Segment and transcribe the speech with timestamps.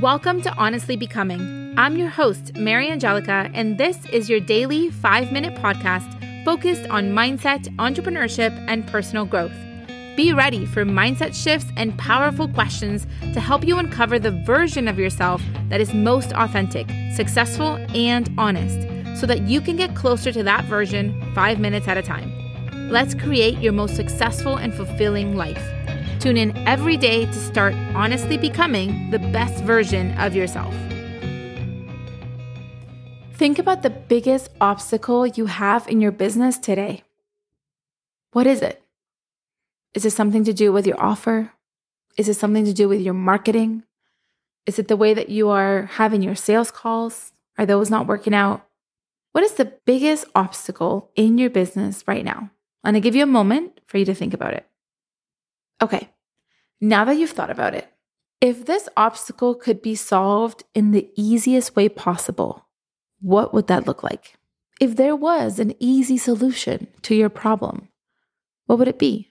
[0.00, 1.72] Welcome to Honestly Becoming.
[1.78, 7.68] I'm your host, Mariangelica, and this is your daily five minute podcast focused on mindset,
[7.76, 9.54] entrepreneurship, and personal growth.
[10.16, 14.98] Be ready for mindset shifts and powerful questions to help you uncover the version of
[14.98, 18.80] yourself that is most authentic, successful, and honest
[19.20, 22.32] so that you can get closer to that version five minutes at a time.
[22.90, 25.64] Let's create your most successful and fulfilling life.
[26.24, 30.74] Tune in every day to start honestly becoming the best version of yourself.
[33.34, 37.02] Think about the biggest obstacle you have in your business today.
[38.32, 38.82] What is it?
[39.92, 41.52] Is it something to do with your offer?
[42.16, 43.82] Is it something to do with your marketing?
[44.64, 47.34] Is it the way that you are having your sales calls?
[47.58, 48.66] Are those not working out?
[49.32, 52.48] What is the biggest obstacle in your business right now?
[52.82, 54.66] I'm to give you a moment for you to think about it.
[55.82, 56.08] Okay,
[56.80, 57.88] now that you've thought about it,
[58.40, 62.66] if this obstacle could be solved in the easiest way possible,
[63.20, 64.34] what would that look like?
[64.80, 67.88] If there was an easy solution to your problem,
[68.66, 69.30] what would it be?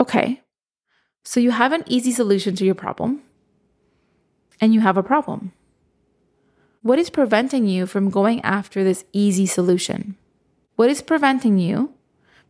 [0.00, 0.42] Okay,
[1.24, 3.22] so you have an easy solution to your problem,
[4.60, 5.52] and you have a problem.
[6.82, 10.16] What is preventing you from going after this easy solution?
[10.76, 11.94] What is preventing you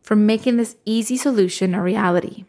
[0.01, 2.45] from making this easy solution a reality?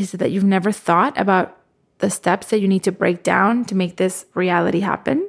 [0.00, 1.58] Is it that you've never thought about
[1.98, 5.28] the steps that you need to break down to make this reality happen?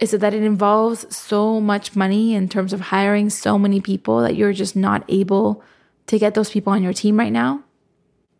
[0.00, 4.20] Is it that it involves so much money in terms of hiring so many people
[4.22, 5.62] that you're just not able
[6.08, 7.62] to get those people on your team right now?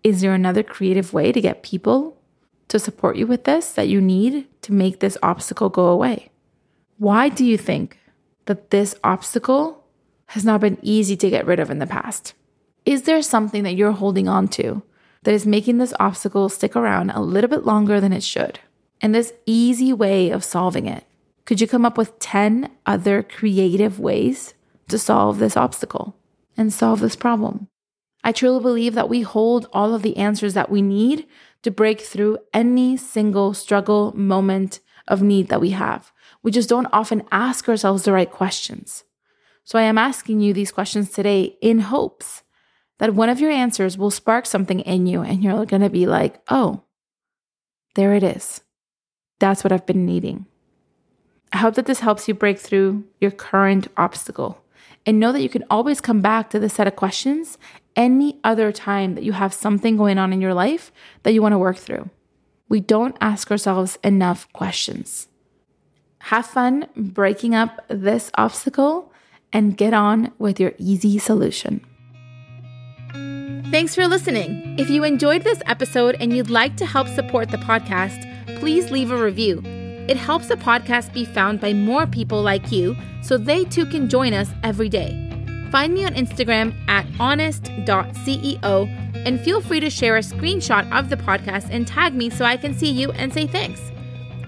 [0.03, 2.21] Is there another creative way to get people
[2.67, 6.33] to support you with this that you need to make this obstacle go away?
[6.99, 8.01] Why do you think
[8.47, 9.85] that this obstacle
[10.27, 12.35] has not been easy to get rid of in the past?
[12.85, 14.83] Is there something that you're holding on to
[15.23, 18.61] that is making this obstacle stick around a little bit longer than it should.
[19.01, 21.05] And this easy way of solving it,
[21.45, 24.55] could you come up with 10 other creative ways
[24.89, 26.17] to solve this obstacle
[26.57, 27.69] and solve this problem?
[28.25, 31.27] I truly believe that we hold all of the answers that we need
[31.63, 36.13] to break through any single struggle moment of need that we have.
[36.43, 39.05] We just don't often ask ourselves the right questions.
[39.65, 42.43] So I am asking you these questions today in hopes
[43.03, 46.07] that one of your answers will spark something in you and you're going to be
[46.07, 46.85] like, oh,
[47.97, 48.61] there it is.
[49.41, 50.47] That's what I've been needing.
[51.53, 54.63] I hope that this helps you break through your current obstacle
[55.05, 57.59] and know that you can always come back to this set of questions
[57.97, 60.93] any other time that you have something going on in your life
[61.25, 62.09] that you want to work through.
[62.69, 65.27] We don't ask ourselves enough questions.
[66.21, 69.13] Have fun breaking up this obstacle
[69.53, 71.85] and get on with your easy solution.
[73.73, 74.79] Thanks for listening.
[74.79, 78.21] If you enjoyed this episode and you'd like to help support the podcast,
[78.61, 79.63] please leave a review.
[80.11, 84.11] It helps the podcast be found by more people like you so they too can
[84.11, 85.09] join us every day.
[85.71, 88.89] Find me on Instagram at honest.ceo
[89.27, 92.59] and feel free to share a screenshot of the podcast and tag me so I
[92.59, 93.81] can see you and say thanks.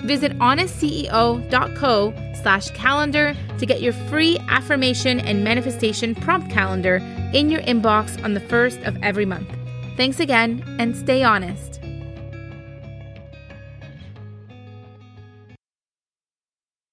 [0.05, 6.97] Visit honestceo.co slash calendar to get your free affirmation and manifestation prompt calendar
[7.33, 9.49] in your inbox on the first of every month.
[9.97, 11.81] Thanks again and stay honest.